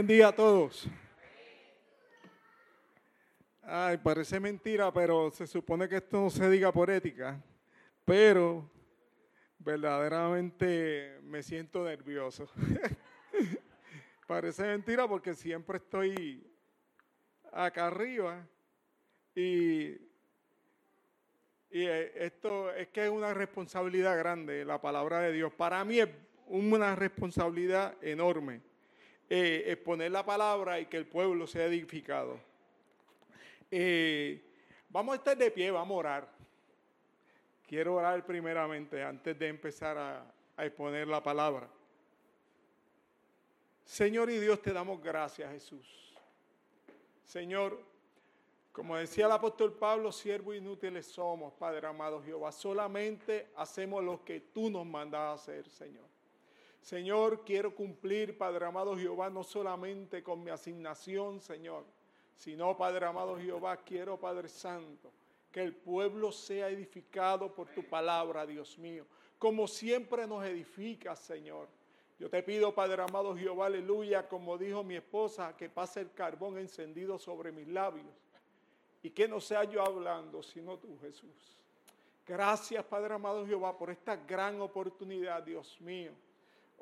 [0.00, 0.88] Bendiga a todos.
[3.60, 7.38] Ay, parece mentira, pero se supone que esto no se diga por ética.
[8.06, 8.66] Pero
[9.58, 12.48] verdaderamente me siento nervioso.
[14.26, 16.50] parece mentira porque siempre estoy
[17.52, 18.48] acá arriba
[19.34, 19.90] y,
[21.70, 25.52] y esto es que es una responsabilidad grande, la palabra de Dios.
[25.52, 26.08] Para mí es
[26.46, 28.69] una responsabilidad enorme
[29.30, 32.40] eh, exponer la palabra y que el pueblo sea edificado.
[33.70, 34.42] Eh,
[34.88, 36.28] vamos a estar de pie, vamos a orar.
[37.64, 41.68] Quiero orar primeramente antes de empezar a, a exponer la palabra.
[43.84, 46.12] Señor y Dios, te damos gracias, Jesús.
[47.24, 47.80] Señor,
[48.72, 52.50] como decía el apóstol Pablo, siervos inútiles somos, Padre amado Jehová.
[52.50, 56.10] Solamente hacemos lo que tú nos mandas a hacer, Señor.
[56.80, 61.84] Señor, quiero cumplir, Padre amado Jehová, no solamente con mi asignación, Señor,
[62.36, 65.12] sino, Padre amado Jehová, quiero, Padre Santo,
[65.52, 69.04] que el pueblo sea edificado por tu palabra, Dios mío,
[69.38, 71.68] como siempre nos edifica, Señor.
[72.18, 76.58] Yo te pido, Padre amado Jehová, aleluya, como dijo mi esposa, que pase el carbón
[76.58, 78.06] encendido sobre mis labios
[79.02, 81.56] y que no sea yo hablando, sino tú, Jesús.
[82.26, 86.12] Gracias, Padre amado Jehová, por esta gran oportunidad, Dios mío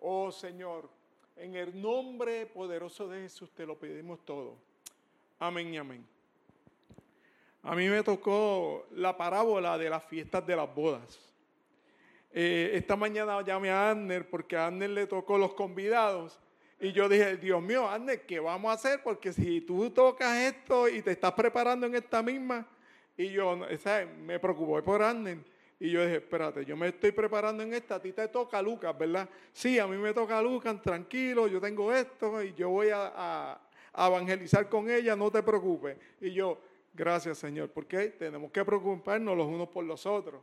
[0.01, 0.89] Oh Señor,
[1.37, 4.57] en el nombre poderoso de Jesús te lo pedimos todo.
[5.39, 6.07] Amén y amén.
[7.63, 11.19] A mí me tocó la parábola de las fiestas de las bodas.
[12.33, 16.39] Eh, esta mañana llamé a Anner porque a Anner le tocó los convidados.
[16.81, 19.03] Y yo dije, Dios mío, Anner, ¿qué vamos a hacer?
[19.03, 22.67] Porque si tú tocas esto y te estás preparando en esta misma.
[23.17, 24.09] Y yo, ¿sabes?
[24.17, 25.39] me preocupé por Anner.
[25.81, 28.97] Y yo dije, espérate, yo me estoy preparando en esta, a ti te toca Lucas,
[28.99, 29.29] ¿verdad?
[29.53, 33.61] Sí, a mí me toca Lucas, tranquilo, yo tengo esto y yo voy a,
[33.97, 35.97] evangelizar con ella, no te preocupes.
[36.21, 36.59] Y yo,
[36.95, 40.43] gracias Señor, porque tenemos que preocuparnos los unos por los otros.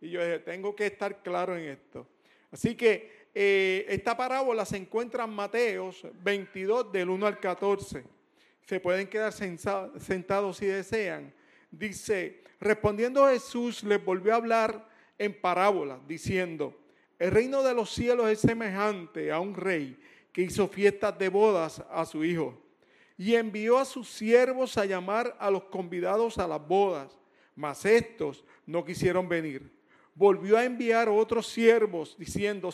[0.00, 2.06] Y yo dije, tengo que estar claro en esto.
[2.50, 8.04] Así que eh, esta parábola se encuentra en Mateos 22 del 1 al 14.
[8.66, 11.32] Se pueden quedar sentados si desean.
[11.78, 16.78] Dice, respondiendo Jesús les volvió a hablar en parábolas, diciendo,
[17.18, 19.98] el reino de los cielos es semejante a un rey
[20.32, 22.60] que hizo fiestas de bodas a su hijo
[23.16, 27.16] y envió a sus siervos a llamar a los convidados a las bodas,
[27.54, 29.72] mas estos no quisieron venir.
[30.14, 32.70] Volvió a enviar otros siervos diciendo,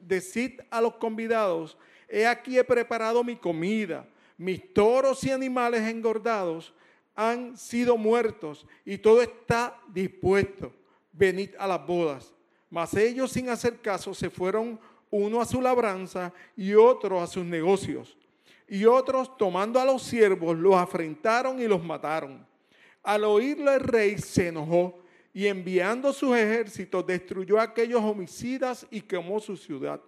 [0.00, 1.76] decid a los convidados,
[2.08, 6.74] he aquí he preparado mi comida, mis toros y animales engordados
[7.14, 10.72] han sido muertos y todo está dispuesto.
[11.12, 12.32] Venid a las bodas.
[12.70, 14.80] Mas ellos sin hacer caso se fueron
[15.10, 18.16] uno a su labranza y otro a sus negocios.
[18.66, 22.46] Y otros tomando a los siervos los afrentaron y los mataron.
[23.02, 25.02] Al oírlo el rey se enojó
[25.34, 30.00] y enviando sus ejércitos destruyó a aquellos homicidas y quemó su ciudad.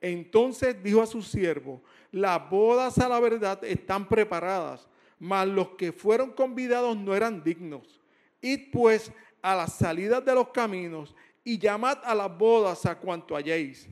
[0.00, 1.80] Entonces dijo a sus siervos,
[2.10, 4.86] las bodas a la verdad están preparadas
[5.18, 8.00] mas los que fueron convidados no eran dignos.
[8.40, 11.14] Id pues a las salidas de los caminos
[11.44, 13.88] y llamad a las bodas a cuanto halléis.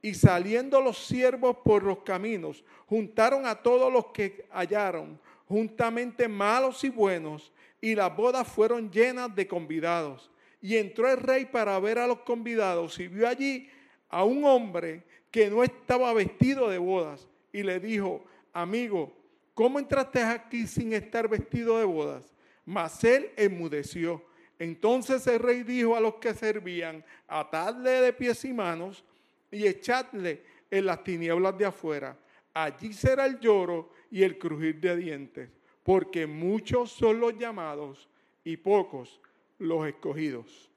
[0.00, 6.84] Y saliendo los siervos por los caminos, juntaron a todos los que hallaron, juntamente malos
[6.84, 10.30] y buenos, y las bodas fueron llenas de convidados.
[10.60, 13.68] Y entró el rey para ver a los convidados y vio allí
[14.08, 17.28] a un hombre que no estaba vestido de bodas.
[17.52, 19.12] Y le dijo, amigo,
[19.54, 22.34] ¿cómo entraste aquí sin estar vestido de bodas?
[22.64, 24.24] Mas él enmudeció.
[24.58, 29.04] Entonces el rey dijo a los que servían, atadle de pies y manos
[29.50, 32.16] y echadle en las tinieblas de afuera.
[32.52, 35.50] Allí será el lloro y el crujir de dientes,
[35.82, 38.08] porque muchos son los llamados
[38.44, 39.20] y pocos
[39.58, 40.70] los escogidos.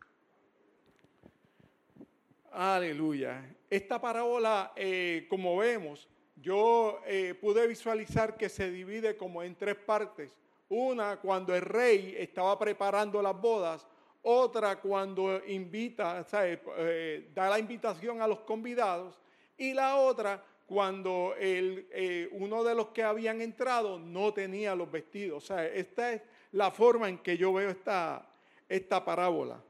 [2.51, 3.56] Aleluya.
[3.69, 6.07] Esta parábola, eh, como vemos,
[6.41, 10.31] yo eh, pude visualizar que se divide como en tres partes.
[10.69, 13.87] Una cuando el rey estaba preparando las bodas,
[14.21, 19.19] otra cuando invita, eh, da la invitación a los convidados,
[19.57, 24.91] y la otra cuando el, eh, uno de los que habían entrado no tenía los
[24.91, 25.43] vestidos.
[25.43, 28.29] O sea, esta es la forma en que yo veo esta,
[28.67, 29.61] esta parábola.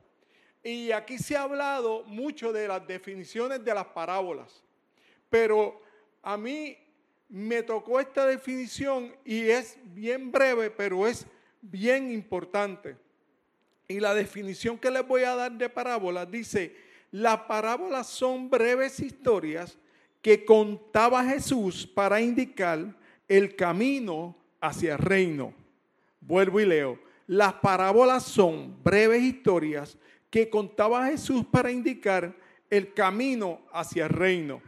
[0.63, 4.63] Y aquí se ha hablado mucho de las definiciones de las parábolas,
[5.29, 5.81] pero
[6.21, 6.77] a mí
[7.29, 11.25] me tocó esta definición y es bien breve, pero es
[11.61, 12.95] bien importante.
[13.87, 16.75] Y la definición que les voy a dar de parábolas dice,
[17.11, 19.77] las parábolas son breves historias
[20.21, 22.95] que contaba Jesús para indicar
[23.27, 25.53] el camino hacia el reino.
[26.19, 26.99] Vuelvo y leo.
[27.27, 29.97] Las parábolas son breves historias
[30.29, 32.35] que contaba Jesús para indicar
[32.69, 34.61] el camino hacia el reino.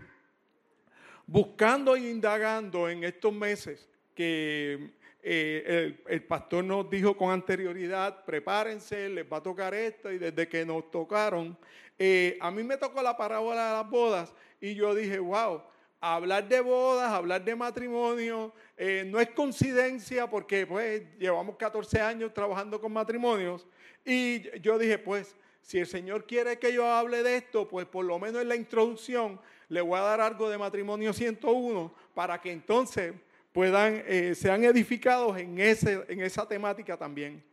[1.31, 9.07] Buscando e indagando en estos meses que eh, el, pastor nos dijo con anterioridad, prepárense,
[9.09, 11.55] les va a tocar esto, y desde que nos tocaron,
[11.99, 15.61] eh, a mí me tocó la parábola de las bodas, y yo dije, wow,
[16.01, 22.33] hablar de bodas, hablar de matrimonio, eh, no es coincidencia porque pues llevamos 14 años
[22.33, 23.67] trabajando con matrimonios,
[24.03, 28.03] y yo dije, pues, si el Señor quiere que yo hable de esto, pues por
[28.03, 29.39] lo menos en la introducción
[29.69, 33.13] le voy a dar algo de matrimonio 101 para que entonces
[33.53, 37.43] puedan, eh, sean edificados en, ese, en esa temática también.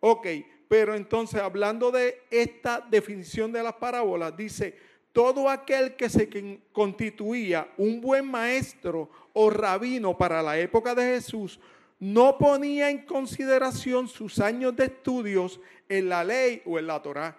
[0.00, 0.26] Ok,
[0.66, 4.76] pero entonces hablando de esta definición de las parábolas, dice,
[5.12, 6.28] todo aquel que se
[6.72, 11.60] constituía un buen maestro o rabino para la época de Jesús,
[12.00, 17.36] no ponía en consideración sus años de estudios en la ley o en la Torá,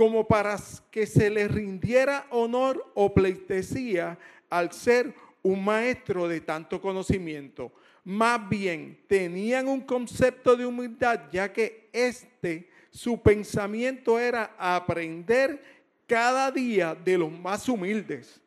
[0.00, 0.56] como para
[0.90, 4.18] que se le rindiera honor o pleitesía
[4.48, 5.12] al ser
[5.42, 7.70] un maestro de tanto conocimiento.
[8.04, 15.62] Más bien tenían un concepto de humildad, ya que este, su pensamiento era aprender
[16.06, 18.40] cada día de los más humildes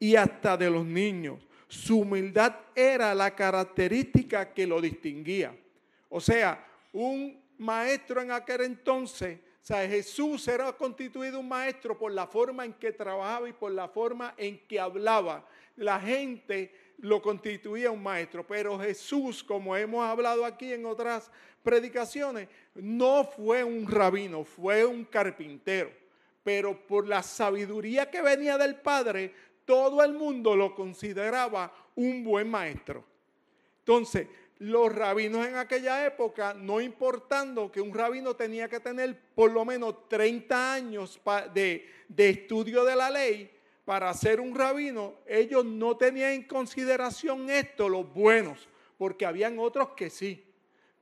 [0.00, 1.46] y hasta de los niños.
[1.68, 5.54] Su humildad era la característica que lo distinguía.
[6.08, 12.12] O sea, un maestro en aquel entonces, o sea, Jesús era constituido un maestro por
[12.12, 17.22] la forma en que trabajaba y por la forma en que hablaba la gente lo
[17.22, 18.46] constituía un maestro.
[18.46, 21.30] Pero Jesús, como hemos hablado aquí en otras
[21.62, 25.90] predicaciones, no fue un rabino, fue un carpintero.
[26.42, 29.32] Pero por la sabiduría que venía del Padre,
[29.64, 33.02] todo el mundo lo consideraba un buen maestro.
[33.78, 34.28] Entonces,
[34.58, 39.64] los rabinos en aquella época, no importando que un rabino tenía que tener por lo
[39.64, 41.20] menos 30 años
[41.52, 41.86] de,
[42.16, 43.50] estudio de la ley,
[43.84, 49.90] para ser un rabino, ellos no tenían en consideración esto, los buenos, porque habían otros
[49.90, 50.42] que sí.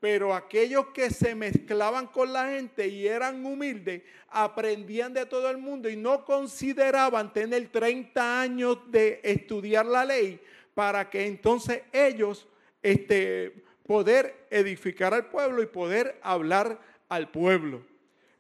[0.00, 5.58] Pero aquellos que se mezclaban con la gente y eran humildes, aprendían de todo el
[5.58, 10.40] mundo y no consideraban tener 30 años de estudiar la ley
[10.74, 12.48] para que entonces ellos
[12.82, 17.84] este, poder edificar al pueblo y poder hablar al pueblo.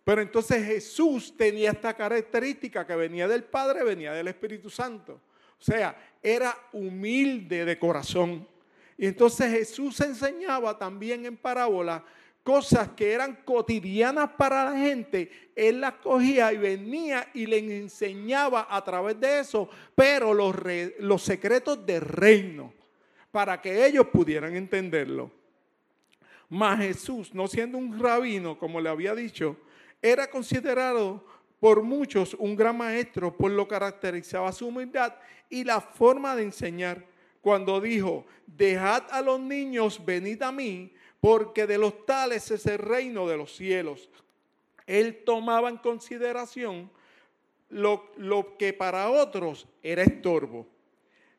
[0.04, 5.20] Pero entonces Jesús tenía esta característica que venía del Padre, venía del Espíritu Santo.
[5.60, 8.48] O sea, era humilde de corazón.
[8.98, 12.04] Y entonces Jesús enseñaba también en parábola
[12.42, 15.30] cosas que eran cotidianas para la gente.
[15.54, 20.56] Él las cogía y venía y les enseñaba a través de eso, pero los,
[20.98, 22.74] los secretos del reino,
[23.32, 25.32] para que ellos pudieran entenderlo.
[26.48, 29.56] Mas Jesús, no siendo un rabino, como le había dicho,
[30.02, 31.24] era considerado
[31.58, 35.14] por muchos un gran maestro por lo caracterizaba su humildad
[35.48, 37.06] y la forma de enseñar.
[37.40, 42.78] Cuando dijo, dejad a los niños, venid a mí, porque de los tales es el
[42.78, 44.10] reino de los cielos.
[44.86, 46.90] Él tomaba en consideración
[47.70, 50.66] lo, lo que para otros era estorbo.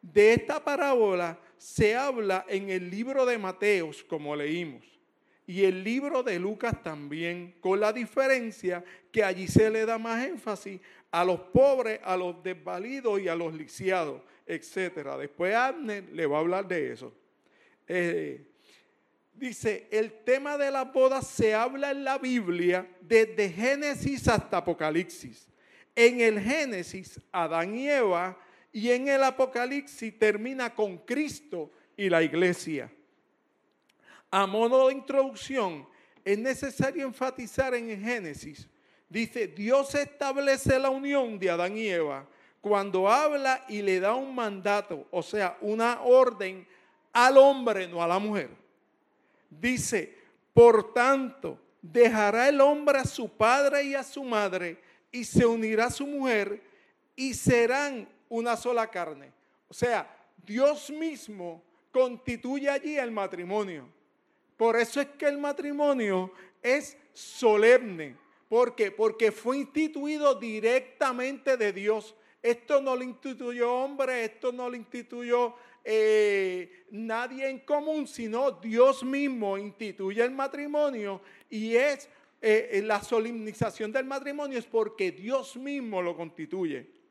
[0.01, 4.93] De esta parábola se habla en el libro de Mateos, como leímos
[5.45, 10.25] y el libro de Lucas también, con la diferencia que allí se le da más
[10.25, 10.79] énfasis
[11.11, 15.17] a los pobres, a los desvalidos y a los lisiados, etc.
[15.19, 17.13] Después Abner le va a hablar de eso.
[17.87, 18.45] Eh,
[19.33, 25.47] dice, el tema de las bodas se habla en la Biblia desde Génesis hasta Apocalipsis.
[25.95, 28.37] En el Génesis, Adán y Eva,
[28.73, 32.91] y en el Apocalipsis termina con Cristo y la iglesia.
[34.31, 35.87] A modo de introducción,
[36.25, 38.67] es necesario enfatizar en Génesis,
[39.07, 42.27] dice, Dios establece la unión de Adán y Eva
[42.59, 46.65] cuando habla y le da un mandato, o sea, una orden
[47.11, 48.49] al hombre, no a la mujer.
[49.49, 50.17] Dice,
[50.53, 54.79] por tanto, dejará el hombre a su padre y a su madre
[55.11, 56.63] y se unirá a su mujer
[57.15, 59.31] y serán una sola carne.
[59.67, 60.09] O sea,
[60.43, 63.87] Dios mismo constituye allí el matrimonio.
[64.57, 68.17] Por eso es que el matrimonio es solemne.
[68.49, 68.89] ¿Por qué?
[68.89, 72.15] Porque fue instituido directamente de Dios.
[72.41, 79.03] Esto no lo instituyó hombre, esto no lo instituyó eh, nadie en común, sino Dios
[79.03, 82.09] mismo instituye el matrimonio y es
[82.41, 87.02] eh, la solemnización del matrimonio es porque Dios mismo lo constituye.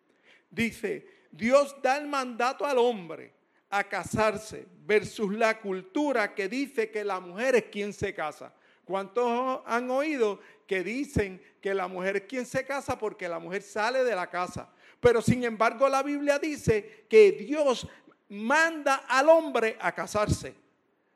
[0.52, 3.32] Dice, Dios da el mandato al hombre
[3.70, 8.54] a casarse versus la cultura que dice que la mujer es quien se casa.
[8.84, 13.62] ¿Cuántos han oído que dicen que la mujer es quien se casa porque la mujer
[13.62, 14.70] sale de la casa?
[15.00, 17.88] Pero sin embargo la Biblia dice que Dios
[18.28, 20.54] manda al hombre a casarse.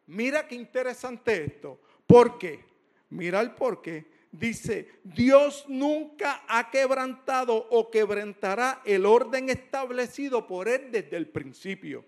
[0.07, 1.79] Mira qué interesante esto.
[2.07, 2.65] ¿Por qué?
[3.11, 4.16] Mira el por qué.
[4.39, 12.05] Dice, Dios nunca ha quebrantado o quebrantará el orden establecido por Él desde el principio.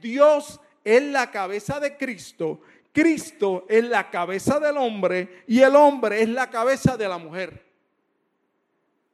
[0.00, 6.22] Dios es la cabeza de Cristo, Cristo es la cabeza del hombre y el hombre
[6.22, 7.64] es la cabeza de la mujer.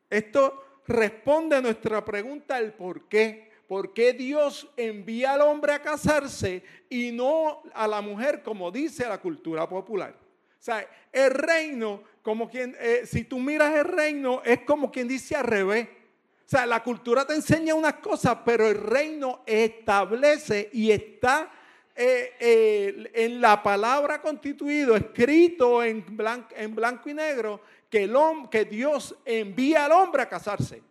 [0.09, 3.49] Esto responde a nuestra pregunta el por qué.
[3.69, 9.07] ¿Por qué Dios envía al hombre a casarse y no a la mujer como dice
[9.07, 10.27] la cultura popular?
[10.59, 15.07] O sea, el reino, como quien, eh, si tú miras el reino, es como quien
[15.09, 15.88] dice al revés.
[16.47, 21.50] O sea, la cultura te enseña unas cosas, pero el reino establece y está
[21.95, 27.61] eh, eh, en la palabra constituido, escrito en blanco, en blanco y negro,
[27.91, 28.17] que, el,
[28.50, 30.83] que Dios envía al hombre a casarse.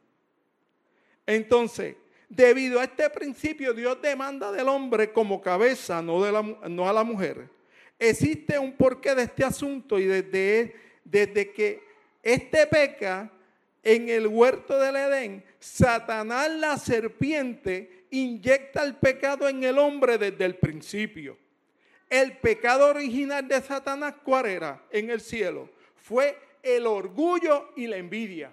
[1.25, 1.95] Entonces,
[2.29, 6.91] Debido a este principio, Dios demanda del hombre como cabeza, no, de la, no a
[6.91, 7.49] la mujer.
[7.99, 11.81] Existe un porqué de este asunto y desde, desde que
[12.21, 13.31] este peca
[13.83, 20.45] en el huerto del Edén, Satanás la serpiente inyecta el pecado en el hombre desde
[20.45, 21.37] el principio.
[22.09, 25.69] El pecado original de Satanás, ¿cuál era en el cielo?
[25.95, 28.51] Fue el orgullo y la envidia.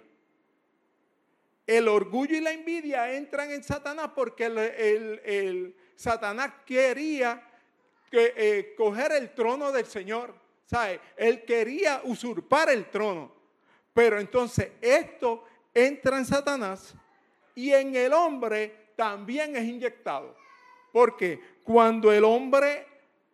[1.66, 7.42] El orgullo y la envidia entran en Satanás porque el, Satanás quería
[8.14, 10.32] que, eh, coger el trono del Señor.
[10.66, 11.00] ¿sabe?
[11.16, 13.32] Él quería usurpar el trono.
[13.92, 16.94] Pero entonces esto entra en Satanás
[17.56, 20.36] y en el hombre también es inyectado.
[20.92, 22.86] Porque cuando el hombre,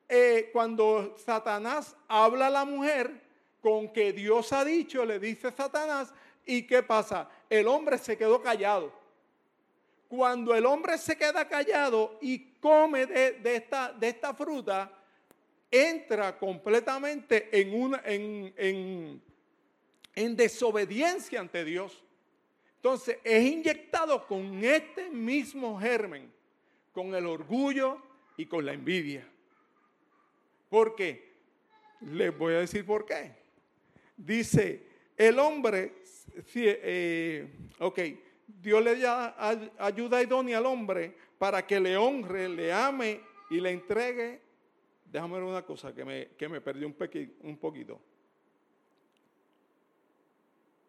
[0.08, 3.20] eh, cuando Satanás habla a la mujer
[3.60, 6.14] con que Dios ha dicho, le dice Satanás,
[6.46, 7.28] ¿y qué pasa?
[7.50, 8.99] el hombre se quedó callado.
[10.10, 13.64] Cuando el hombre se queda callado y come de,
[14.00, 14.92] esta, fruta,
[15.70, 19.22] entra completamente en,
[20.34, 22.02] desobediencia ante Dios.
[22.74, 26.28] Entonces es inyectado con este mismo germen,
[26.92, 28.02] con el orgullo
[28.36, 29.24] y con la envidia.
[30.68, 31.34] ¿Por qué?
[32.00, 33.30] Les voy a decir por qué.
[34.16, 34.82] Dice,
[35.16, 36.00] el hombre
[36.56, 37.48] eh,
[37.78, 38.00] ok,
[38.60, 39.34] Dios le da
[39.78, 44.40] ayuda idónea al hombre para que le honre, le ame y le entregue.
[45.04, 46.96] Déjame ver una cosa que me, que me perdí un,
[47.42, 48.00] un poquito.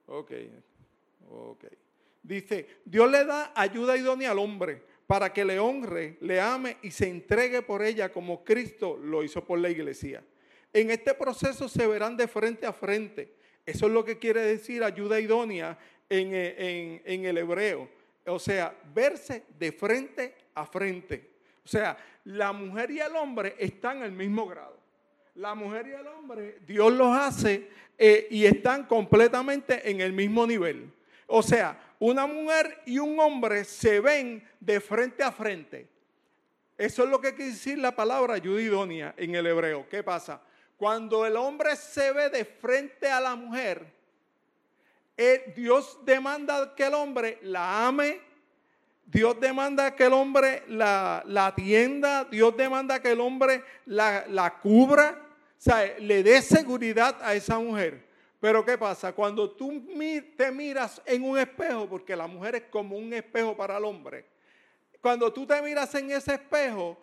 [0.07, 0.31] Ok,
[1.29, 1.65] ok.
[2.23, 6.91] Dice, Dios le da ayuda idónea al hombre para que le honre, le ame y
[6.91, 10.23] se entregue por ella como Cristo lo hizo por la iglesia.
[10.73, 14.83] En este proceso se verán de frente a frente eso es lo que quiere decir
[14.83, 15.77] ayuda idónea
[16.13, 17.87] eh, en, el hebreo.
[18.25, 21.31] O sea, verse de frente a frente.
[21.63, 24.77] O sea, la mujer y el hombre están al mismo grado.
[25.35, 30.45] La mujer y el hombre, Dios los hace eh, y están completamente en el mismo
[30.45, 30.91] nivel.
[31.27, 35.87] O sea, una mujer y un hombre se ven de frente a frente.
[36.77, 39.87] Eso es lo que quiere decir la palabra ayuda idónea en el hebreo.
[39.87, 40.41] ¿Qué pasa?
[40.75, 44.00] Cuando el hombre se ve de frente a la mujer,
[45.55, 48.19] Dios demanda que el hombre la ame,
[49.05, 55.19] Dios demanda que el hombre la, atienda, Dios demanda que el hombre la, la cubra,
[55.19, 58.09] o sea, le dé seguridad a esa mujer.
[58.39, 59.13] Pero ¿qué pasa?
[59.13, 59.83] Cuando tú
[60.35, 64.25] te miras en un espejo, porque la mujer es como un espejo para el hombre,
[65.01, 66.97] cuando tú te miras en ese espejo,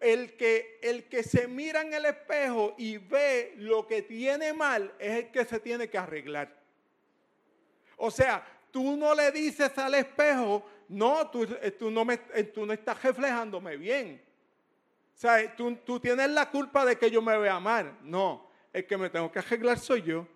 [0.00, 4.92] el que, el que se mira en el espejo y ve lo que tiene mal
[4.98, 6.65] es el que se tiene que arreglar.
[7.96, 12.66] O sea, tú no le dices al espejo, no, tú, eh, no, me, eh, tú
[12.66, 14.22] no estás reflejándome bien.
[15.14, 17.96] O sea, tú, tienes la culpa de que yo me vea mal.
[18.02, 20.26] No, el que me tengo que arreglar soy yo.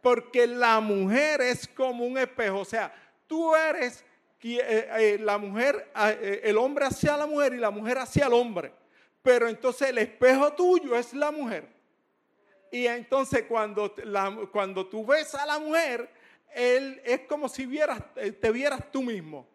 [0.00, 2.60] Porque la mujer es como un espejo.
[2.60, 2.92] O sea,
[3.26, 4.04] tú eres
[5.20, 5.90] la mujer,
[6.42, 8.72] el hombre hacia la mujer y la mujer hacia el hombre.
[9.22, 11.68] Pero entonces el espejo tuyo es la mujer.
[12.70, 13.94] Y entonces cuando,
[14.50, 16.10] cuando tú ves a la mujer,
[16.54, 19.46] él, es como si vieras, eh, te vieras tú mismo.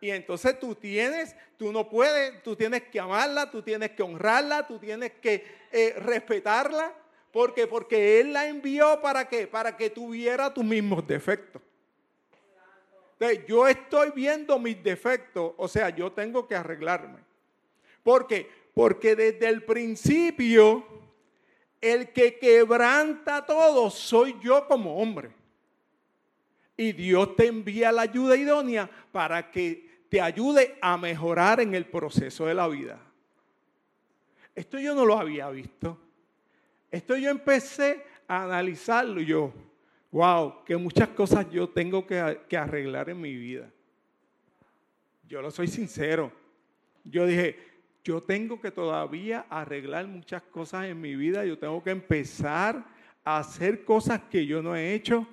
[0.00, 4.66] Y entonces tú tienes, tú no puedes, tú tienes que amarla, tú tienes que honrarla,
[4.66, 6.92] tú tienes que eh, respetarla.
[7.32, 9.46] porque Porque Él la envió para qué?
[9.46, 11.62] Para que tuviera tus mismos defectos.
[13.12, 17.20] Entonces, yo estoy viendo mis defectos, o sea, yo tengo que arreglarme.
[18.02, 18.50] ¿Por qué?
[18.74, 20.84] Porque desde el principio,
[21.80, 25.30] el que quebranta todo soy yo como hombre.
[26.76, 31.86] Y Dios te envía la ayuda idónea para que te ayude a mejorar en el
[31.86, 33.00] proceso de la vida.
[34.54, 35.98] Esto yo no lo había visto.
[36.90, 39.52] Esto yo empecé a analizarlo y yo,
[40.12, 43.70] wow, que muchas cosas yo tengo que, que arreglar en mi vida.
[45.28, 46.30] Yo lo soy sincero.
[47.02, 47.58] Yo dije,
[48.04, 51.44] yo tengo que todavía arreglar muchas cosas en mi vida.
[51.44, 52.84] Yo tengo que empezar
[53.24, 55.26] a hacer cosas que yo no he hecho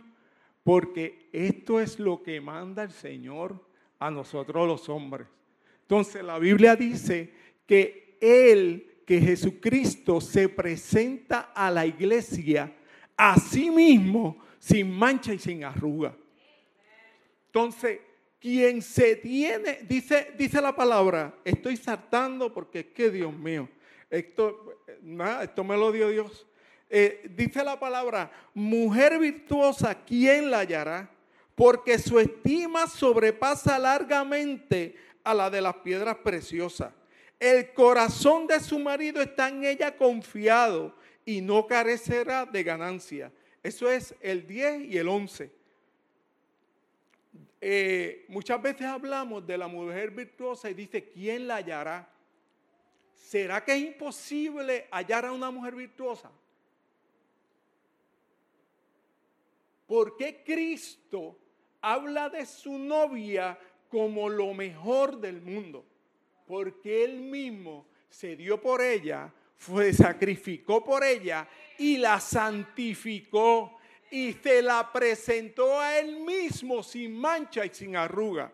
[0.63, 3.59] porque esto es lo que manda el Señor
[3.99, 5.27] a nosotros los hombres.
[5.81, 7.33] Entonces la Biblia dice
[7.65, 12.73] que Él, que Jesucristo se presenta a la iglesia
[13.17, 16.15] a sí mismo sin mancha y sin arruga.
[17.47, 17.99] Entonces,
[18.39, 23.69] quien se tiene, dice, dice la palabra, estoy saltando porque es que Dios mío,
[24.09, 26.47] esto, nada, esto me lo dio Dios.
[26.93, 31.09] Eh, dice la palabra, mujer virtuosa, ¿quién la hallará?
[31.55, 36.91] Porque su estima sobrepasa largamente a la de las piedras preciosas.
[37.39, 43.31] El corazón de su marido está en ella confiado y no carecerá de ganancia.
[43.63, 45.49] Eso es el 10 y el 11.
[47.61, 52.09] Eh, muchas veces hablamos de la mujer virtuosa y dice, ¿quién la hallará?
[53.15, 56.29] ¿Será que es imposible hallar a una mujer virtuosa?
[59.91, 61.37] ¿Por qué Cristo
[61.81, 65.85] habla de su novia como lo mejor del mundo?
[66.47, 71.45] Porque Él mismo se dio por ella, fue, sacrificó por ella
[71.77, 78.49] y la santificó y se la presentó a Él mismo sin mancha y sin arruga.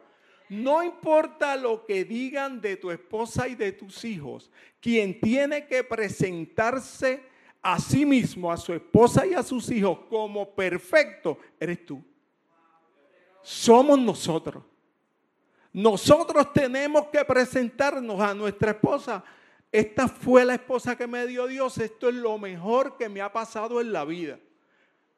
[0.50, 4.50] No importa lo que digan de tu esposa y de tus hijos,
[4.82, 7.22] quien tiene que presentarse
[7.70, 12.02] a sí mismo, a su esposa y a sus hijos como perfecto, eres tú.
[13.42, 14.64] Somos nosotros.
[15.74, 19.22] Nosotros tenemos que presentarnos a nuestra esposa.
[19.70, 21.78] Esta fue la esposa que me dio Dios.
[21.78, 24.40] Esto es lo mejor que me ha pasado en la vida.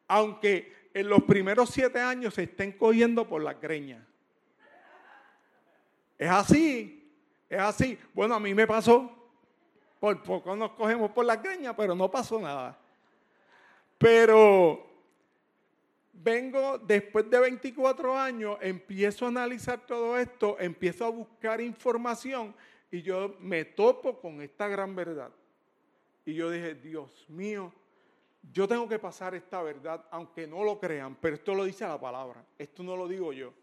[0.08, 4.08] Aunque en los primeros siete años se estén cogiendo por la greña.
[6.18, 7.14] Es así,
[7.48, 7.96] es así.
[8.16, 9.19] Bueno, a mí me pasó.
[10.00, 12.78] Por poco nos cogemos por la greña, pero no pasó nada.
[13.98, 14.88] Pero
[16.14, 22.56] vengo después de 24 años, empiezo a analizar todo esto, empiezo a buscar información
[22.92, 25.32] y yo me topo con esta gran verdad.
[26.26, 27.74] Y yo dije, Dios mío,
[28.54, 32.00] yo tengo que pasar esta verdad, aunque no lo crean, pero esto lo dice la
[32.00, 33.54] palabra, esto no lo digo yo.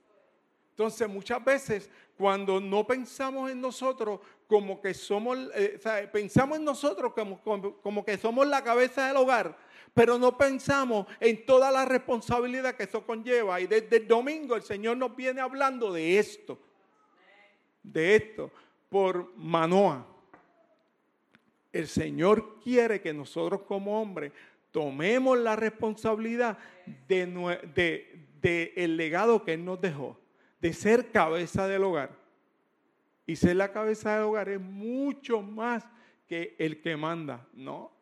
[0.76, 5.80] Entonces muchas veces cuando no pensamos en nosotros como que somos, eh,
[6.12, 7.40] pensamos en nosotros como,
[7.80, 9.56] como, que somos la cabeza del hogar,
[9.94, 13.58] pero no pensamos en toda la responsabilidad que eso conlleva.
[13.58, 16.58] Y desde el domingo el Señor nos viene hablando de esto,
[17.82, 18.50] de esto,
[18.90, 20.06] por Manoa.
[21.72, 24.30] El Señor quiere que nosotros como hombres
[24.72, 26.58] tomemos la responsabilidad
[27.08, 27.24] de,
[28.42, 30.18] de, legado que Él nos dejó
[30.66, 32.10] de ser cabeza del hogar.
[33.24, 35.84] Y ser la cabeza del hogar es mucho más
[36.26, 37.92] que el que manda, ¿no?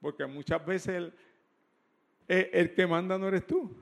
[0.00, 1.14] Porque muchas veces el,
[2.28, 3.76] eh, el, que manda no eres tú.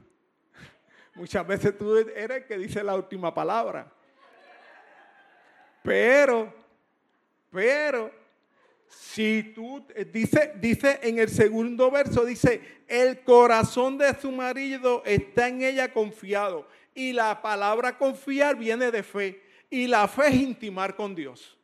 [1.14, 3.92] Muchas veces tú eres el que dice la última palabra.
[5.83, 6.55] Pero,
[7.51, 8.11] pero,
[8.88, 15.49] si tú, dice, dice en el segundo verso, dice, el corazón de su marido está
[15.49, 16.66] en ella confiado.
[16.94, 19.42] Y la palabra confiar viene de fe.
[19.68, 21.59] Y la fe es intimar con Dios.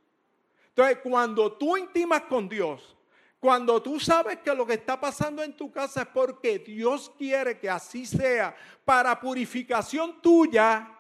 [0.69, 2.97] Entonces, cuando tú intimas con Dios,
[3.41, 7.59] cuando tú sabes que lo que está pasando en tu casa es porque Dios quiere
[7.59, 10.91] que así sea para purificación tuya,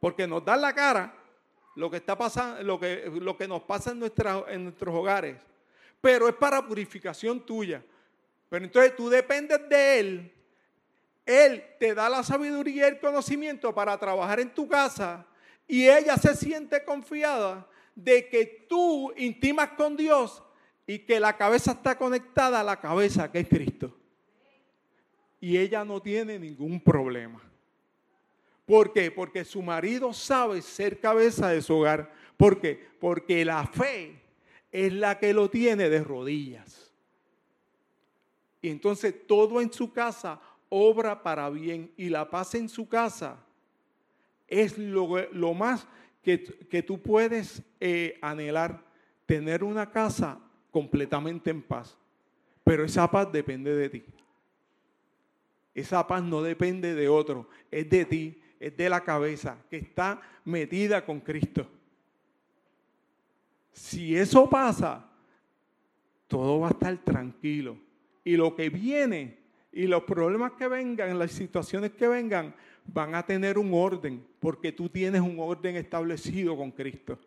[0.00, 1.14] porque nos da la cara
[1.76, 4.02] lo que está pasando, lo que, lo que nos pasa en,
[4.48, 5.36] en nuestros hogares,
[6.00, 7.84] pero es para purificación tuya.
[8.48, 10.32] Pero entonces tú dependes de Él.
[11.26, 15.26] Él te da la sabiduría y el conocimiento para trabajar en tu casa
[15.66, 20.42] y ella se siente confiada de que tú intimas con Dios
[20.86, 23.96] y que la cabeza está conectada a la cabeza que es Cristo.
[25.40, 27.42] Y ella no tiene ningún problema.
[28.66, 29.10] ¿Por qué?
[29.10, 32.12] Porque su marido sabe ser cabeza de su hogar.
[32.36, 32.88] ¿Por qué?
[32.98, 34.20] Porque la fe
[34.72, 36.92] es la que lo tiene de rodillas.
[38.62, 40.40] Y entonces todo en su casa
[40.76, 43.38] obra para bien y la paz en su casa
[44.48, 45.86] es lo, más
[46.20, 46.38] que,
[46.84, 48.84] tú puedes eh, anhelar,
[49.24, 50.40] tener una casa
[50.72, 51.96] completamente en paz.
[52.64, 54.04] Pero esa paz depende de ti.
[55.74, 60.20] Esa paz no depende de otro, es de ti, es de la cabeza que está
[60.44, 61.68] metida con Cristo.
[63.72, 65.08] Si eso pasa,
[66.26, 67.76] todo va a estar tranquilo.
[68.24, 69.43] Y lo que viene
[69.74, 72.54] y los problemas que vengan, las situaciones que vengan,
[72.86, 77.18] van a tener un orden, porque tú tienes un orden establecido con Cristo.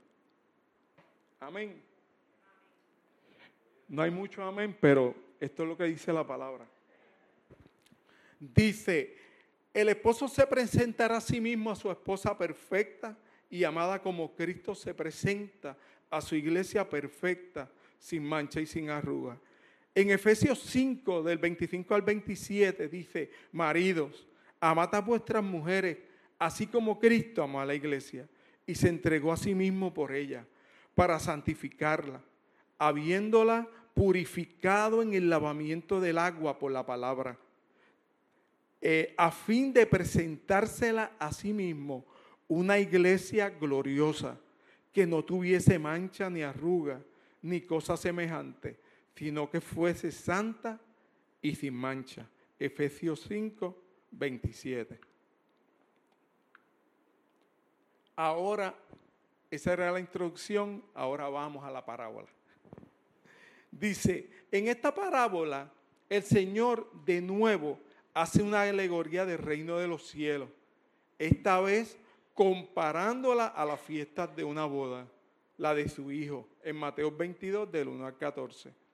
[1.41, 1.81] Amén.
[3.89, 6.65] No hay mucho amén, pero esto es lo que dice la palabra.
[8.39, 9.17] Dice,
[9.73, 13.17] el esposo se presentará a sí mismo a su esposa perfecta
[13.49, 15.75] y amada como Cristo se presenta
[16.09, 19.37] a su iglesia perfecta, sin mancha y sin arruga.
[19.97, 24.27] En Efesios 5, del 25 al 27, dice, maridos,
[24.59, 25.97] amad a vuestras mujeres,
[26.37, 28.29] así como Cristo amó a la iglesia
[28.67, 30.45] y se entregó a sí mismo por ella,
[30.93, 32.21] para santificarla,
[32.77, 37.39] habiéndola purificado en el lavamiento del agua por la palabra,
[38.79, 42.05] eh, a fin de presentársela a sí mismo
[42.47, 44.39] una iglesia gloriosa,
[44.93, 47.01] que no tuviese mancha ni arruga,
[47.41, 48.77] ni cosa semejante,
[49.17, 50.79] sino que fuese santa
[51.41, 52.29] y sin mancha.
[52.59, 53.75] Efesios 5,
[54.11, 54.99] 27.
[58.15, 58.75] Ahora,
[59.49, 62.27] esa era la introducción, ahora vamos a la parábola.
[63.71, 65.71] Dice, en esta parábola
[66.09, 67.79] el Señor de nuevo
[68.13, 70.49] hace una alegoría del reino de los cielos,
[71.17, 71.97] esta vez
[72.35, 75.07] comparándola a las fiestas de una boda,
[75.57, 78.86] la de su hijo, en Mateo 22 del 1 al 14.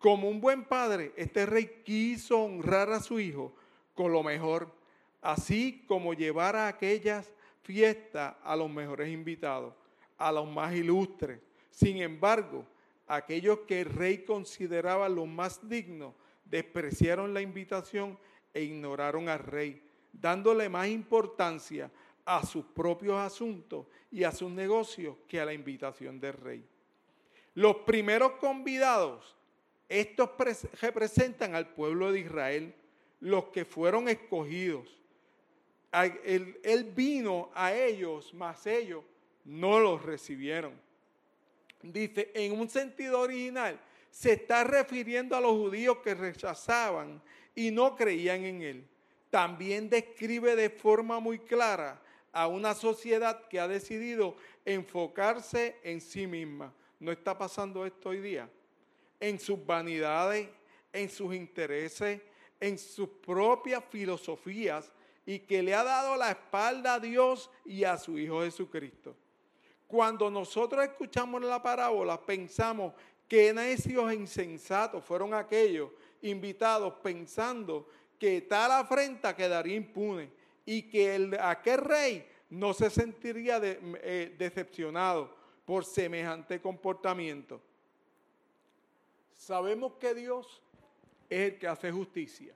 [0.00, 3.54] Como un buen padre, este rey quiso honrar a su hijo
[3.94, 4.72] con lo mejor,
[5.20, 7.30] así como llevar a aquellas
[7.62, 9.74] fiestas a los mejores invitados,
[10.16, 11.38] a los más ilustres.
[11.70, 12.64] Sin embargo,
[13.06, 16.14] aquellos que el rey consideraba los más dignos
[16.46, 18.18] despreciaron la invitación
[18.54, 19.82] e ignoraron al rey,
[20.14, 21.90] dándole más importancia
[22.24, 26.64] a sus propios asuntos y a sus negocios que a la invitación del rey.
[27.54, 29.36] Los primeros convidados,
[29.90, 30.30] estos
[30.80, 32.72] representan al pueblo de Israel,
[33.18, 34.88] los que fueron escogidos.
[36.24, 39.04] Él, vino a ellos, mas ellos
[39.44, 40.72] no los recibieron.
[41.82, 47.20] Dice, en un sentido original, se está refiriendo a los judíos que rechazaban
[47.56, 48.88] y no creían en él.
[49.28, 52.00] También describe de forma muy clara
[52.32, 56.72] a una sociedad que ha decidido enfocarse en sí misma.
[57.00, 58.48] ¿No está pasando esto hoy día?
[59.20, 60.48] En sus vanidades,
[60.92, 62.20] en sus intereses,
[62.58, 64.90] en sus propias filosofías
[65.24, 69.14] y que le ha dado la espalda a Dios y a su Hijo Jesucristo.
[69.86, 72.94] Cuando nosotros escuchamos la parábola, pensamos
[73.28, 75.90] que necios e insensatos fueron aquellos
[76.22, 80.30] invitados pensando que tal afrenta quedaría impune
[80.66, 87.60] y que el, aquel rey no se sentiría eh, decepcionado por semejante comportamiento.
[89.40, 90.60] Sabemos que Dios
[91.30, 92.54] es el que hace justicia.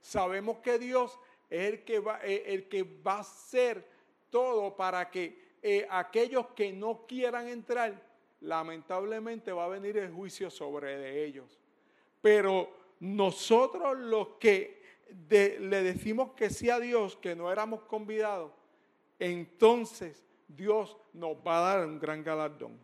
[0.00, 1.18] Sabemos que Dios
[1.50, 3.84] es el que va, eh, el que va a hacer
[4.30, 8.00] todo para que eh, aquellos que no quieran entrar,
[8.42, 11.58] lamentablemente va a venir el juicio sobre ellos.
[12.22, 14.80] Pero nosotros los que
[15.28, 18.52] le decimos que sí a Dios, que no éramos convidados,
[19.18, 22.78] entonces Dios nos va a dar un gran galardón.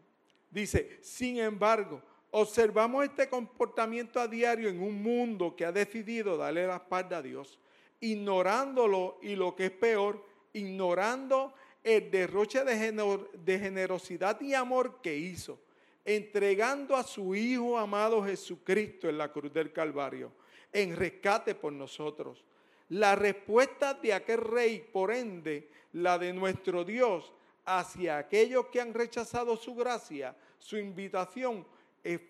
[0.50, 2.02] Dice, sin embargo,
[2.38, 7.22] Observamos este comportamiento a diario en un mundo que ha decidido darle la espalda a
[7.22, 7.58] Dios,
[7.98, 10.22] ignorándolo y lo que es peor,
[10.52, 15.58] ignorando el derroche de generosidad y amor que hizo,
[16.04, 20.30] entregando a su Hijo amado Jesucristo en la cruz del Calvario,
[20.74, 22.44] en rescate por nosotros.
[22.90, 27.32] La respuesta de aquel rey, por ende, la de nuestro Dios,
[27.64, 31.64] hacia aquellos que han rechazado su gracia, su invitación,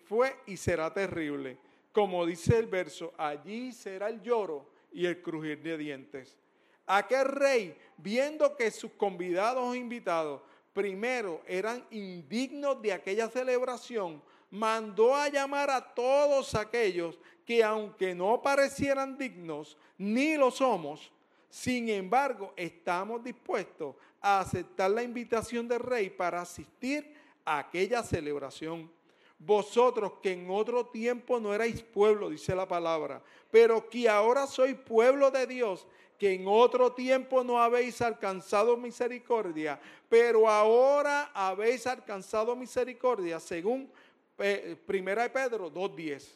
[0.05, 1.57] fue y será terrible.
[1.91, 6.37] Como dice el verso, allí será el lloro y el crujir de dientes.
[6.85, 10.41] Aquel rey, viendo que sus convidados o invitados
[10.73, 18.41] primero eran indignos de aquella celebración, mandó a llamar a todos aquellos que aunque no
[18.41, 21.11] parecieran dignos, ni lo somos,
[21.49, 27.13] sin embargo, estamos dispuestos a aceptar la invitación del rey para asistir
[27.45, 28.91] a aquella celebración.
[29.39, 33.21] Vosotros que en otro tiempo no erais pueblo, dice la palabra,
[33.51, 35.85] pero que ahora sois pueblo de Dios,
[36.17, 43.91] que en otro tiempo no habéis alcanzado misericordia, pero ahora habéis alcanzado misericordia, según
[44.39, 46.35] eh, Primera de Pedro 2.10.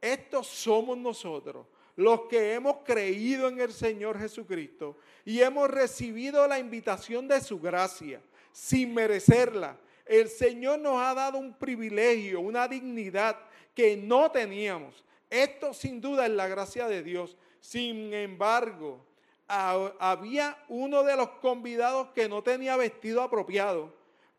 [0.00, 1.66] Estos somos nosotros,
[1.96, 7.60] los que hemos creído en el Señor Jesucristo y hemos recibido la invitación de su
[7.60, 9.76] gracia sin merecerla.
[10.10, 13.36] El Señor nos ha dado un privilegio, una dignidad
[13.72, 15.04] que no teníamos.
[15.30, 17.36] Esto sin duda es la gracia de Dios.
[17.60, 19.06] Sin embargo,
[19.46, 23.94] había uno de los convidados que no tenía vestido apropiado,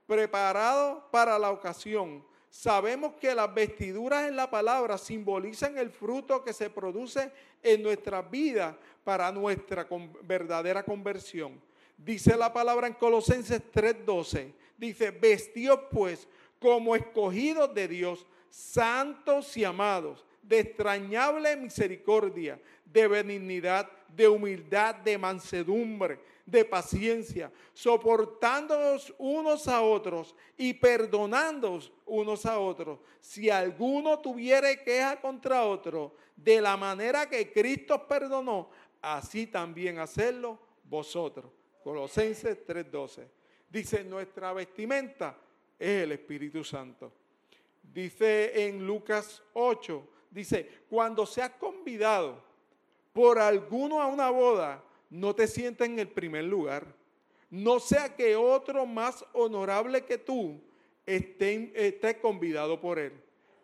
[0.07, 2.21] preparado para la ocasión.
[2.49, 7.31] Sabemos que las vestiduras en la palabra simbolizan el fruto que se produce
[7.63, 9.87] en nuestra vida para nuestra
[10.23, 11.61] verdadera conversión.
[11.95, 14.59] Dice la palabra en Colosenses 3:12.
[14.81, 23.87] Dice, vestidos pues como escogidos de Dios, santos y amados, de extrañable misericordia, de benignidad,
[24.07, 32.97] de humildad, de mansedumbre, de paciencia, soportándonos unos a otros y perdonándonos unos a otros.
[33.19, 40.57] Si alguno tuviere queja contra otro, de la manera que Cristo perdonó, así también hacerlo
[40.85, 41.51] vosotros.
[41.83, 43.40] Colosenses 3:12.
[43.71, 45.37] Dice, nuestra vestimenta
[45.79, 47.11] es el Espíritu Santo.
[47.81, 52.43] Dice en Lucas 8, dice, cuando seas convidado
[53.13, 56.85] por alguno a una boda, no te sientes en el primer lugar.
[57.49, 60.61] No sea que otro más honorable que tú
[61.05, 63.13] esté, esté convidado por él.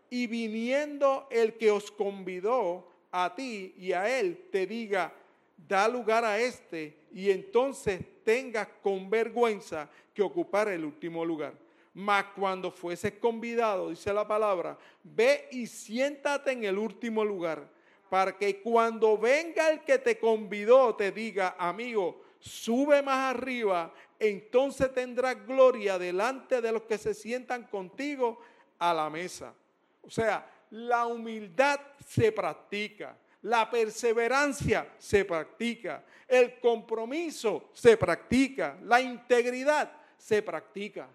[0.09, 5.13] Y viniendo el que os convidó a ti y a él, te diga,
[5.57, 11.53] da lugar a este, y entonces tengas con vergüenza que ocupar el último lugar.
[11.93, 17.67] Mas cuando fueses convidado, dice la palabra, ve y siéntate en el último lugar
[18.09, 24.93] para que cuando venga el que te convidó te diga, amigo, sube más arriba, entonces
[24.93, 28.39] tendrás gloria delante de los que se sientan contigo
[28.79, 29.53] a la mesa.
[30.01, 38.99] O sea, la humildad se practica, la perseverancia se practica, el compromiso se practica, la
[38.99, 41.05] integridad se practica.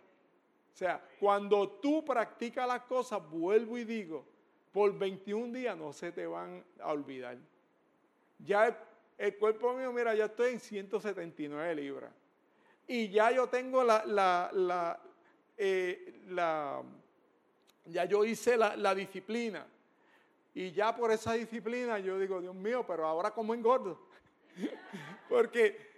[0.73, 4.25] O sea, cuando tú practicas las cosas, vuelvo y digo,
[4.73, 7.37] por 21 días no se te van a olvidar.
[8.38, 8.75] Ya
[9.18, 12.11] el, cuerpo mío, mira, ya estoy en 179 libras.
[12.88, 14.99] Y ya yo tengo la, la, la,
[15.59, 16.14] eh,
[17.85, 19.66] ya yo hice la, disciplina.
[20.55, 24.09] Y ya por esa disciplina yo digo, Dios mío, pero ahora como engordo.
[25.29, 25.93] Porque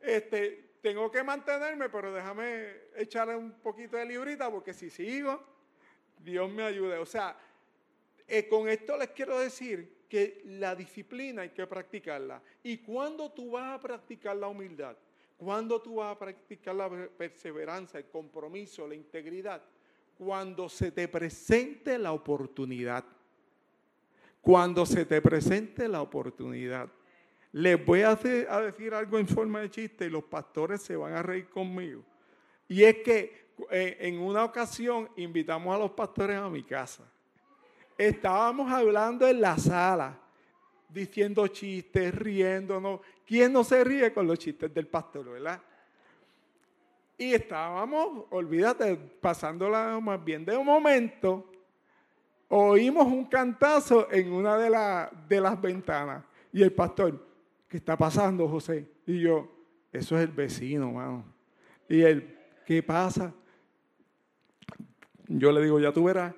[0.00, 5.42] este, tengo que mantenerme, pero déjame echarle un poquito de librita, porque si sigo,
[6.18, 6.98] Dios me ayude.
[6.98, 7.36] O sea,
[8.26, 12.40] eh, con esto les quiero decir que la disciplina hay que practicarla.
[12.62, 14.96] ¿Y cuándo tú vas a practicar la humildad?
[15.36, 19.62] ¿Cuándo tú vas a practicar la perseverancia, el compromiso, la integridad?
[20.16, 23.04] Cuando se te presente la oportunidad.
[24.48, 26.88] Cuando se te presente la oportunidad.
[27.52, 31.22] Les voy a, decir algo en forma de chiste y los pastores se van a
[31.22, 32.02] reír conmigo.
[32.66, 37.04] Y es que eh, en una ocasión invitamos a los pastores a mi casa
[37.98, 40.18] estábamos hablando en la sala,
[40.88, 43.00] diciendo chistes, riéndonos.
[43.26, 45.60] ¿Quién no se ríe con los chistes del pastor, verdad?
[47.18, 50.44] Y estábamos, olvídate, pasándola más bien.
[50.44, 51.50] De un momento,
[52.48, 56.24] oímos un cantazo en una de, las ventanas.
[56.52, 57.26] Y el pastor,
[57.68, 58.88] ¿qué está pasando, José?
[59.06, 59.50] Y yo,
[59.92, 61.24] eso es el vecino, mano.
[61.88, 63.32] Y él, ¿qué pasa?
[65.26, 66.34] Yo le digo, ya tú verás.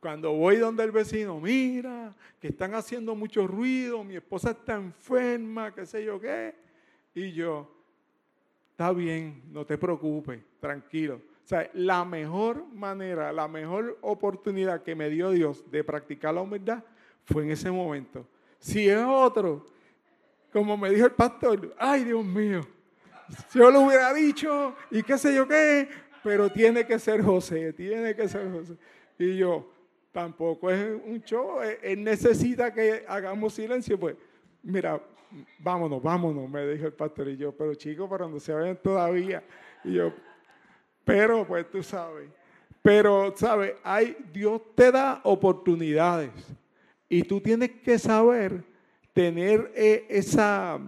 [0.00, 5.74] Cuando voy donde el vecino, mira, que están haciendo mucho ruido, mi esposa está enferma,
[5.74, 6.54] qué sé yo qué.
[7.14, 7.70] Y yo,
[8.70, 11.20] está bien, no te preocupes, tranquilo.
[11.50, 16.84] Sea, la mejor manera, la mejor oportunidad que me dio Dios de practicar la humildad
[17.24, 18.24] fue en ese momento.
[18.60, 19.66] Si es otro,
[20.52, 22.60] como me dijo el pastor, ay Dios mío,
[23.52, 25.88] yo lo hubiera dicho y qué sé yo qué,
[26.22, 28.76] pero tiene que ser José, tiene que ser José.
[29.18, 29.72] Y yo,
[30.12, 34.14] tampoco es un show, él necesita que hagamos silencio, pues
[34.62, 35.02] mira,
[35.58, 39.42] vámonos, vámonos, me dijo el pastor y yo, pero chicos, para donde se vayan todavía.
[39.82, 40.12] Y yo,
[41.04, 42.28] pero pues tú sabes,
[42.82, 46.30] pero sabes, hay, Dios te da oportunidades.
[47.08, 48.64] Y tú tienes que saber
[49.12, 50.78] tener eh, esa,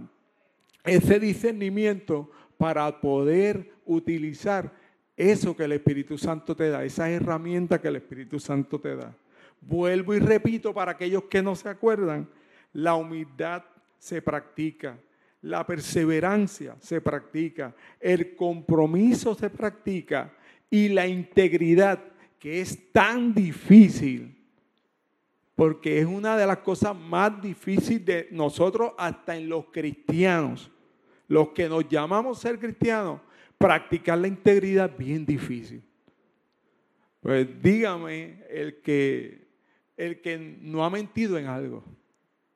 [0.85, 4.73] ese discernimiento para poder utilizar
[5.17, 9.15] eso que el Espíritu Santo te da, esa herramienta que el Espíritu Santo te da.
[9.61, 12.29] Vuelvo y repito para aquellos que no se acuerdan,
[12.73, 13.65] la humildad
[13.99, 14.99] se practica,
[15.43, 20.33] la perseverancia se practica, el compromiso se practica
[20.71, 22.03] y la integridad,
[22.39, 24.37] que es tan difícil,
[25.55, 30.71] porque es una de las cosas más difíciles de nosotros hasta en los cristianos,
[31.29, 33.21] los que nos llamamos ser cristianos,
[33.59, 35.83] practicar la integridad es bien difícil.
[37.21, 39.47] Pues dígame el que,
[39.97, 41.85] el que no ha mentido en algo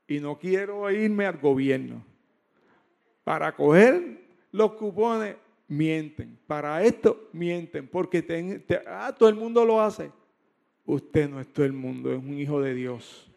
[0.08, 2.04] y no quiero irme al gobierno.
[3.26, 4.20] Para coger
[4.52, 5.34] los cupones,
[5.66, 6.38] mienten.
[6.46, 7.88] Para esto, mienten.
[7.88, 10.12] Porque ah, todo el mundo lo hace.
[10.84, 13.28] Usted no es todo el mundo, es un hijo de Dios.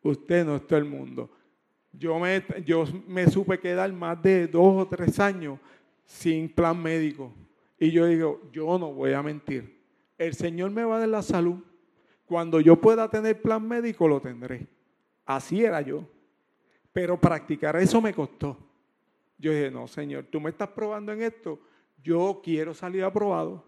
[0.00, 1.28] Usted no es todo el mundo.
[1.92, 5.58] Yo me, yo me supe quedar más de dos o tres años
[6.04, 7.32] sin plan médico.
[7.80, 9.76] Y yo digo, yo no voy a mentir.
[10.16, 11.56] El Señor me va a dar la salud.
[12.26, 14.68] Cuando yo pueda tener plan médico, lo tendré.
[15.26, 16.04] Así era yo.
[16.92, 18.63] Pero practicar eso me costó.
[19.44, 21.60] Yo dije, no, Señor, tú me estás probando en esto.
[22.02, 23.62] Yo quiero salir aprobado.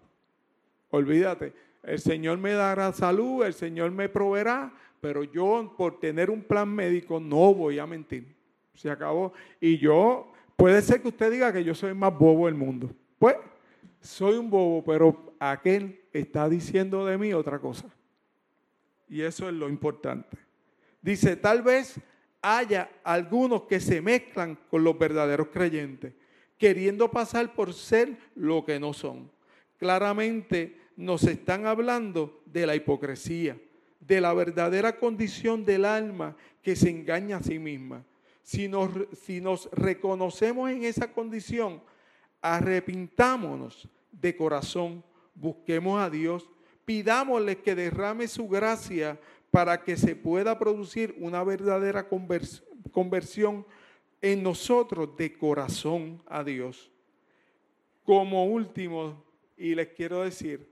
[0.89, 6.41] Olvídate, el Señor me dará salud, el Señor me proveerá, pero yo por tener un
[6.41, 8.35] plan médico no voy a mentir.
[8.73, 9.33] Se acabó.
[9.61, 12.89] Y yo, puede ser que usted diga que yo soy el más bobo del mundo.
[13.19, 13.35] Pues,
[14.01, 17.87] soy un bobo, pero aquel está diciendo de mí otra cosa.
[19.07, 20.39] Y eso es lo importante.
[21.03, 21.99] Dice, tal vez
[22.41, 26.13] haya algunos que se mezclan con los verdaderos creyentes,
[26.57, 29.29] queriendo pasar por ser lo que no son.
[29.77, 33.57] Claramente nos están hablando de la hipocresía,
[33.99, 38.03] de la verdadera condición del alma que se engaña a sí misma.
[38.41, 38.89] Si nos,
[39.25, 41.81] si nos reconocemos en esa condición,
[42.41, 45.03] arrepintámonos de corazón,
[45.35, 46.49] busquemos a Dios,
[46.85, 49.19] pidámosle que derrame su gracia
[49.51, 52.07] para que se pueda producir una verdadera
[52.91, 53.65] conversión
[54.21, 56.91] en nosotros de corazón a Dios.
[58.03, 59.23] Como último,
[59.57, 60.67] y les quiero decir,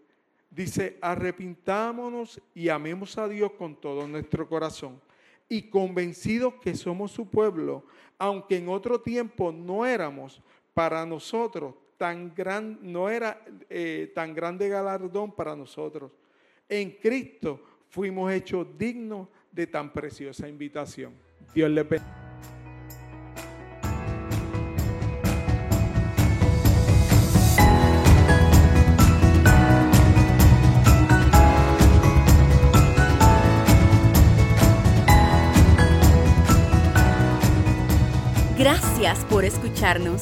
[0.50, 5.02] dice, arrepintámonos y amemos a Dios con todo nuestro corazón
[5.50, 7.86] y convencidos que somos su pueblo,
[8.18, 10.42] aunque en otro tiempo no éramos
[10.74, 16.12] para nosotros tan gran, no era eh, tan grande galardón para nosotros.
[16.68, 17.62] En Cristo
[17.96, 21.14] fuimos hechos dignos de tan preciosa invitación.
[21.54, 22.04] Dios le bendiga.
[38.58, 40.22] Gracias por escucharnos.